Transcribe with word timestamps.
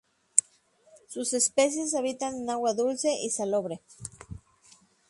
Sus 1.09 1.31
especies 1.33 1.93
habitan 1.93 2.33
en 2.33 2.49
agua 2.49 2.73
dulce 2.73 3.13
y 3.21 3.29
salobre. 3.29 3.81